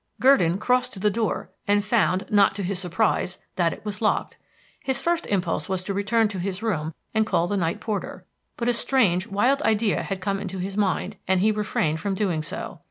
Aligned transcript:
Gurdon 0.19 0.57
crossed 0.57 0.93
to 0.93 0.99
the 0.99 1.11
door, 1.11 1.51
and 1.67 1.85
found, 1.85 2.25
not 2.31 2.55
to 2.55 2.63
his 2.63 2.79
surprise, 2.79 3.37
that 3.55 3.71
it 3.71 3.85
was 3.85 4.01
locked. 4.01 4.35
His 4.79 4.99
first 4.99 5.27
impulse 5.27 5.69
was 5.69 5.83
to 5.83 5.93
return 5.93 6.27
to 6.29 6.39
his 6.39 6.63
room 6.63 6.95
and 7.13 7.23
call 7.23 7.45
the 7.45 7.55
night 7.55 7.79
porter; 7.79 8.25
but 8.57 8.67
a 8.67 8.73
strange, 8.73 9.27
wild 9.27 9.61
idea 9.61 10.01
had 10.01 10.19
come 10.19 10.39
into 10.39 10.57
his 10.57 10.75
mind, 10.75 11.17
and 11.27 11.39
he 11.41 11.51
refrained 11.51 11.99
from 11.99 12.15
doing 12.15 12.41
so. 12.41 12.79